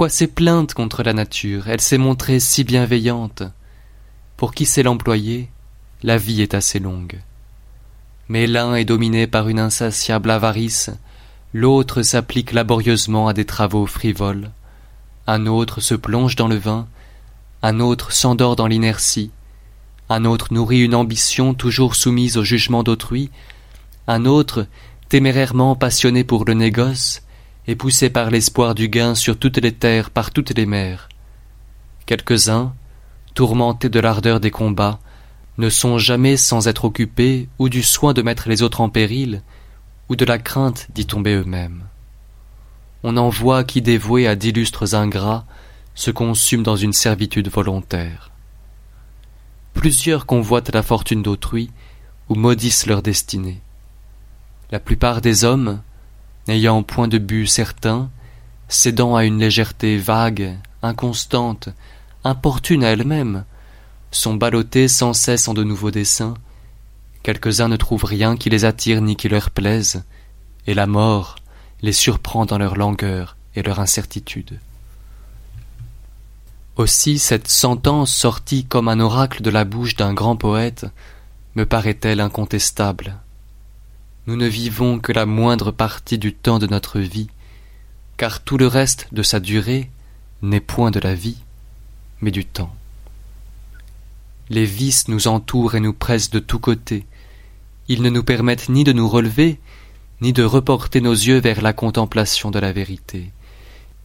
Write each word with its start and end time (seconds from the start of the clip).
Pourquoi 0.00 0.16
ces 0.16 0.28
plaintes 0.28 0.72
contre 0.72 1.02
la 1.02 1.12
nature? 1.12 1.68
Elle 1.68 1.82
s'est 1.82 1.98
montrée 1.98 2.40
si 2.40 2.64
bienveillante. 2.64 3.42
Pour 4.38 4.54
qui 4.54 4.64
sait 4.64 4.82
l'employer, 4.82 5.50
la 6.02 6.16
vie 6.16 6.40
est 6.40 6.54
assez 6.54 6.78
longue. 6.78 7.20
Mais 8.26 8.46
l'un 8.46 8.76
est 8.76 8.86
dominé 8.86 9.26
par 9.26 9.50
une 9.50 9.58
insatiable 9.58 10.30
avarice, 10.30 10.88
l'autre 11.52 12.00
s'applique 12.00 12.52
laborieusement 12.52 13.28
à 13.28 13.34
des 13.34 13.44
travaux 13.44 13.84
frivoles, 13.84 14.52
un 15.26 15.44
autre 15.44 15.82
se 15.82 15.94
plonge 15.94 16.34
dans 16.34 16.48
le 16.48 16.56
vin, 16.56 16.88
un 17.60 17.78
autre 17.78 18.10
s'endort 18.10 18.56
dans 18.56 18.68
l'inertie, 18.68 19.30
un 20.08 20.24
autre 20.24 20.54
nourrit 20.54 20.80
une 20.80 20.94
ambition 20.94 21.52
toujours 21.52 21.94
soumise 21.94 22.38
au 22.38 22.42
jugement 22.42 22.82
d'autrui, 22.82 23.28
un 24.06 24.24
autre, 24.24 24.66
témérairement 25.10 25.76
passionné 25.76 26.24
pour 26.24 26.46
le 26.46 26.54
négoce, 26.54 27.20
et 27.70 27.76
poussé 27.76 28.10
par 28.10 28.30
l'espoir 28.30 28.74
du 28.74 28.88
gain 28.88 29.14
sur 29.14 29.38
toutes 29.38 29.58
les 29.58 29.70
terres, 29.70 30.10
par 30.10 30.32
toutes 30.32 30.50
les 30.58 30.66
mers. 30.66 31.08
Quelques-uns, 32.04 32.74
tourmentés 33.34 33.88
de 33.88 34.00
l'ardeur 34.00 34.40
des 34.40 34.50
combats, 34.50 34.98
ne 35.56 35.70
sont 35.70 35.96
jamais 35.96 36.36
sans 36.36 36.66
être 36.66 36.84
occupés 36.84 37.48
ou 37.60 37.68
du 37.68 37.84
soin 37.84 38.12
de 38.12 38.22
mettre 38.22 38.48
les 38.48 38.62
autres 38.62 38.80
en 38.80 38.88
péril, 38.88 39.42
ou 40.08 40.16
de 40.16 40.24
la 40.24 40.38
crainte 40.38 40.88
d'y 40.96 41.06
tomber 41.06 41.36
eux-mêmes. 41.36 41.84
On 43.04 43.16
en 43.16 43.28
voit 43.28 43.62
qui, 43.62 43.82
dévoués 43.82 44.26
à 44.26 44.34
d'illustres 44.34 44.96
ingrats, 44.96 45.46
se 45.94 46.10
consument 46.10 46.64
dans 46.64 46.74
une 46.74 46.92
servitude 46.92 47.50
volontaire. 47.50 48.32
Plusieurs 49.74 50.26
convoitent 50.26 50.74
la 50.74 50.82
fortune 50.82 51.22
d'autrui 51.22 51.70
ou 52.28 52.34
maudissent 52.34 52.86
leur 52.86 53.00
destinée. 53.00 53.60
La 54.72 54.80
plupart 54.80 55.20
des 55.20 55.44
hommes, 55.44 55.80
n'ayant 56.50 56.82
point 56.82 57.06
de 57.06 57.18
but 57.18 57.46
certain, 57.46 58.10
cédant 58.68 59.14
à 59.14 59.24
une 59.24 59.38
légèreté 59.38 59.96
vague, 59.98 60.58
inconstante, 60.82 61.68
importune 62.24 62.82
à 62.82 62.88
elle-même, 62.88 63.44
sont 64.10 64.34
ballottés 64.34 64.88
sans 64.88 65.12
cesse 65.12 65.46
en 65.46 65.54
de 65.54 65.62
nouveaux 65.62 65.92
dessins. 65.92 66.34
Quelques-uns 67.22 67.68
ne 67.68 67.76
trouvent 67.76 68.04
rien 68.04 68.36
qui 68.36 68.50
les 68.50 68.64
attire 68.64 69.00
ni 69.00 69.14
qui 69.14 69.28
leur 69.28 69.50
plaise, 69.50 70.02
et 70.66 70.74
la 70.74 70.88
mort 70.88 71.36
les 71.82 71.92
surprend 71.92 72.46
dans 72.46 72.58
leur 72.58 72.76
langueur 72.76 73.36
et 73.54 73.62
leur 73.62 73.78
incertitude. 73.78 74.58
Aussi 76.74 77.20
cette 77.20 77.46
sentence 77.46 78.12
sortie 78.12 78.64
comme 78.64 78.88
un 78.88 78.98
oracle 78.98 79.42
de 79.42 79.50
la 79.50 79.64
bouche 79.64 79.94
d'un 79.94 80.14
grand 80.14 80.34
poète 80.34 80.84
me 81.54 81.64
paraît-elle 81.64 82.20
incontestable. 82.20 83.20
Nous 84.26 84.36
ne 84.36 84.46
vivons 84.46 84.98
que 84.98 85.12
la 85.12 85.26
moindre 85.26 85.70
partie 85.70 86.18
du 86.18 86.34
temps 86.34 86.58
de 86.58 86.66
notre 86.66 87.00
vie, 87.00 87.28
car 88.16 88.40
tout 88.40 88.58
le 88.58 88.66
reste 88.66 89.08
de 89.12 89.22
sa 89.22 89.40
durée 89.40 89.90
n'est 90.42 90.60
point 90.60 90.90
de 90.90 91.00
la 91.00 91.14
vie, 91.14 91.38
mais 92.20 92.30
du 92.30 92.44
temps. 92.44 92.74
Les 94.50 94.64
vices 94.64 95.08
nous 95.08 95.28
entourent 95.28 95.74
et 95.74 95.80
nous 95.80 95.94
pressent 95.94 96.30
de 96.30 96.38
tous 96.38 96.58
côtés. 96.58 97.06
Ils 97.88 98.02
ne 98.02 98.10
nous 98.10 98.24
permettent 98.24 98.68
ni 98.68 98.84
de 98.84 98.92
nous 98.92 99.08
relever, 99.08 99.58
ni 100.20 100.32
de 100.32 100.42
reporter 100.42 101.00
nos 101.00 101.12
yeux 101.12 101.40
vers 101.40 101.62
la 101.62 101.72
contemplation 101.72 102.50
de 102.50 102.58
la 102.58 102.72
vérité. 102.72 103.30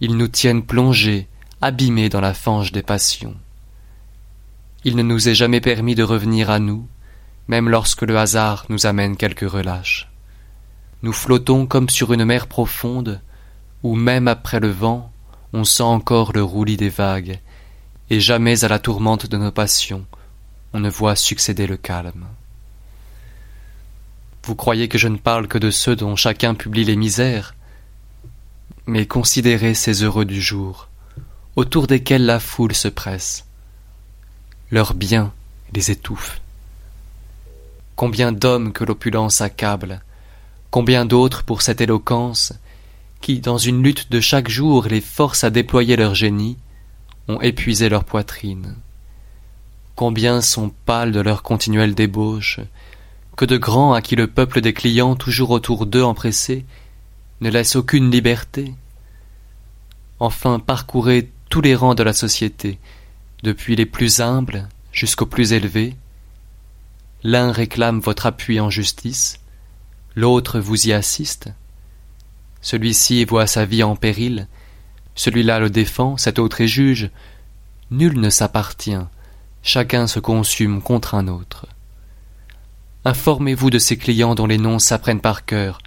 Ils 0.00 0.16
nous 0.16 0.28
tiennent 0.28 0.62
plongés, 0.62 1.28
abîmés 1.60 2.08
dans 2.08 2.20
la 2.20 2.34
fange 2.34 2.72
des 2.72 2.82
passions. 2.82 3.34
Il 4.84 4.96
ne 4.96 5.02
nous 5.02 5.28
est 5.28 5.34
jamais 5.34 5.60
permis 5.60 5.94
de 5.94 6.02
revenir 6.02 6.50
à 6.50 6.58
nous, 6.58 6.86
même 7.48 7.68
lorsque 7.68 8.02
le 8.02 8.18
hasard 8.18 8.66
nous 8.68 8.86
amène 8.86 9.16
quelque 9.16 9.46
relâche. 9.46 10.08
Nous 11.02 11.12
flottons 11.12 11.66
comme 11.66 11.88
sur 11.88 12.12
une 12.12 12.24
mer 12.24 12.46
profonde, 12.46 13.20
où 13.82 13.94
même 13.94 14.28
après 14.28 14.60
le 14.60 14.70
vent, 14.70 15.12
on 15.52 15.64
sent 15.64 15.82
encore 15.82 16.32
le 16.32 16.42
roulis 16.42 16.76
des 16.76 16.88
vagues, 16.88 17.38
et 18.10 18.20
jamais 18.20 18.64
à 18.64 18.68
la 18.68 18.78
tourmente 18.78 19.26
de 19.26 19.36
nos 19.36 19.52
passions, 19.52 20.06
on 20.72 20.80
ne 20.80 20.90
voit 20.90 21.16
succéder 21.16 21.66
le 21.66 21.76
calme. 21.76 22.26
Vous 24.44 24.54
croyez 24.54 24.88
que 24.88 24.98
je 24.98 25.08
ne 25.08 25.16
parle 25.16 25.48
que 25.48 25.58
de 25.58 25.70
ceux 25.70 25.96
dont 25.96 26.16
chacun 26.16 26.54
publie 26.54 26.84
les 26.84 26.96
misères 26.96 27.54
Mais 28.86 29.06
considérez 29.06 29.74
ces 29.74 30.02
heureux 30.02 30.26
du 30.26 30.42
jour, 30.42 30.88
autour 31.56 31.86
desquels 31.86 32.26
la 32.26 32.40
foule 32.40 32.74
se 32.74 32.88
presse. 32.88 33.46
Leur 34.70 34.92
bien 34.92 35.32
les 35.72 35.90
étouffe. 35.90 36.40
Combien 37.96 38.32
d'hommes 38.32 38.72
que 38.72 38.84
l'opulence 38.84 39.40
accable, 39.40 40.02
combien 40.70 41.04
d'autres 41.04 41.44
pour 41.44 41.62
cette 41.62 41.80
éloquence, 41.80 42.52
qui, 43.20 43.40
dans 43.40 43.58
une 43.58 43.82
lutte 43.82 44.10
de 44.10 44.20
chaque 44.20 44.48
jour, 44.48 44.86
les 44.86 45.00
force 45.00 45.44
à 45.44 45.50
déployer 45.50 45.96
leur 45.96 46.14
génie, 46.14 46.58
ont 47.28 47.40
épuisé 47.40 47.88
leur 47.88 48.04
poitrine. 48.04 48.74
Combien 49.94 50.40
sont 50.40 50.72
pâles 50.84 51.12
de 51.12 51.20
leur 51.20 51.42
continuelle 51.42 51.94
débauche, 51.94 52.60
que 53.36 53.44
de 53.44 53.56
grands 53.56 53.94
à 53.94 54.02
qui 54.02 54.16
le 54.16 54.26
peuple 54.26 54.60
des 54.60 54.72
clients, 54.72 55.16
toujours 55.16 55.50
autour 55.50 55.86
d'eux 55.86 56.02
empressés, 56.02 56.64
ne 57.40 57.50
laisse 57.50 57.76
aucune 57.76 58.10
liberté. 58.10 58.74
Enfin, 60.18 60.58
parcourez 60.58 61.30
tous 61.48 61.60
les 61.60 61.74
rangs 61.74 61.94
de 61.94 62.02
la 62.02 62.12
société, 62.12 62.78
depuis 63.42 63.76
les 63.76 63.86
plus 63.86 64.20
humbles 64.20 64.68
jusqu'aux 64.92 65.26
plus 65.26 65.52
élevés. 65.52 65.94
L'un 67.26 67.52
réclame 67.52 68.00
votre 68.00 68.26
appui 68.26 68.60
en 68.60 68.68
justice, 68.68 69.40
l'autre 70.14 70.60
vous 70.60 70.88
y 70.88 70.92
assiste. 70.92 71.48
Celui-ci 72.60 73.24
voit 73.24 73.46
sa 73.46 73.64
vie 73.64 73.82
en 73.82 73.96
péril, 73.96 74.46
celui-là 75.14 75.58
le 75.58 75.70
défend, 75.70 76.18
cet 76.18 76.38
autre 76.38 76.60
est 76.60 76.68
juge. 76.68 77.10
Nul 77.90 78.20
ne 78.20 78.28
s'appartient, 78.28 79.06
chacun 79.62 80.06
se 80.06 80.20
consume 80.20 80.82
contre 80.82 81.14
un 81.14 81.28
autre. 81.28 81.66
Informez-vous 83.06 83.70
de 83.70 83.78
ces 83.78 83.96
clients 83.96 84.34
dont 84.34 84.46
les 84.46 84.58
noms 84.58 84.78
s'apprennent 84.78 85.22
par 85.22 85.46
cœur. 85.46 85.78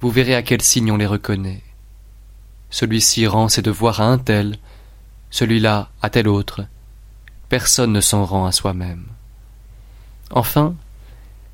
Vous 0.00 0.10
verrez 0.10 0.34
à 0.34 0.42
quel 0.42 0.62
signe 0.62 0.90
on 0.90 0.96
les 0.96 1.06
reconnaît. 1.06 1.62
Celui-ci 2.70 3.28
rend 3.28 3.48
ses 3.48 3.62
devoirs 3.62 4.00
à 4.00 4.06
un 4.06 4.18
tel, 4.18 4.58
celui-là 5.30 5.90
à 6.02 6.10
tel 6.10 6.26
autre. 6.26 6.66
Personne 7.48 7.92
ne 7.92 8.00
s'en 8.00 8.24
rend 8.24 8.46
à 8.46 8.52
soi-même. 8.52 9.06
Enfin, 10.30 10.74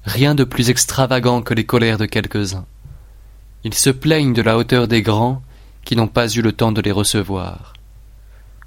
rien 0.04 0.34
de 0.34 0.44
plus 0.44 0.70
extravagant 0.70 1.42
que 1.42 1.54
les 1.54 1.64
colères 1.64 1.98
de 1.98 2.06
quelques-uns. 2.06 2.66
Ils 3.64 3.74
se 3.74 3.90
plaignent 3.90 4.34
de 4.34 4.42
la 4.42 4.56
hauteur 4.56 4.86
des 4.86 5.02
grands 5.02 5.42
qui 5.84 5.96
n'ont 5.96 6.08
pas 6.08 6.28
eu 6.28 6.42
le 6.42 6.52
temps 6.52 6.72
de 6.72 6.80
les 6.80 6.92
recevoir. 6.92 7.72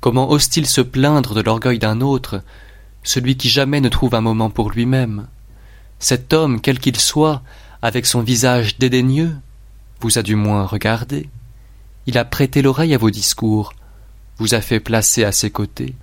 Comment 0.01 0.29
ose-t-il 0.29 0.65
se 0.65 0.81
plaindre 0.81 1.35
de 1.35 1.41
l'orgueil 1.41 1.77
d'un 1.77 2.01
autre, 2.01 2.41
celui 3.03 3.37
qui 3.37 3.49
jamais 3.49 3.81
ne 3.81 3.89
trouve 3.89 4.15
un 4.15 4.21
moment 4.21 4.49
pour 4.49 4.71
lui-même? 4.71 5.27
Cet 5.99 6.33
homme, 6.33 6.61
quel 6.61 6.79
qu'il 6.79 6.97
soit, 6.97 7.41
avec 7.81 8.05
son 8.05 8.21
visage 8.21 8.77
dédaigneux, 8.77 9.35
vous 9.99 10.17
a 10.17 10.21
du 10.21 10.35
moins 10.35 10.65
regardé. 10.65 11.29
Il 12.07 12.17
a 12.17 12.25
prêté 12.25 12.61
l'oreille 12.61 12.93
à 12.93 12.97
vos 12.97 13.11
discours, 13.11 13.73
vous 14.37 14.53
a 14.55 14.61
fait 14.61 14.79
placer 14.79 15.25
à 15.25 15.33
ses 15.33 15.51
côtés. 15.51 15.95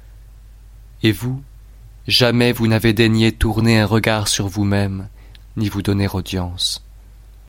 Et 1.02 1.12
vous, 1.12 1.42
jamais 2.06 2.52
vous 2.52 2.66
n'avez 2.66 2.92
daigné 2.92 3.32
tourner 3.32 3.80
un 3.80 3.86
regard 3.86 4.28
sur 4.28 4.48
vous-même, 4.48 5.08
ni 5.56 5.68
vous 5.68 5.82
donner 5.82 6.08
audience. 6.08 6.85